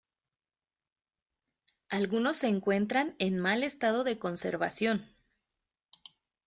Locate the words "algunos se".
1.91-2.47